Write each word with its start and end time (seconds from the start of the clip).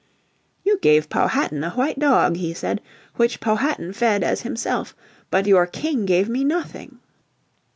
"You 0.63 0.79
gave 0.79 1.09
Powhatan 1.09 1.63
a 1.63 1.69
white 1.73 1.99
dog," 1.99 2.37
he 2.37 2.55
said, 2.55 2.81
"which 3.17 3.39
Powhatan 3.39 3.93
fed 3.93 4.23
as 4.23 4.41
himself. 4.41 4.95
But 5.29 5.45
your 5.45 5.67
King 5.67 6.07
gave 6.07 6.27
me 6.27 6.43
nothing." 6.43 6.97